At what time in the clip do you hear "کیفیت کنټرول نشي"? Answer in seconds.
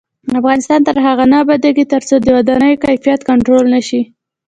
2.85-4.01